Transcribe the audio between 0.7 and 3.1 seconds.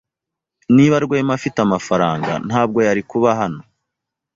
Niba Rwema afite amafaranga, ntabwo yari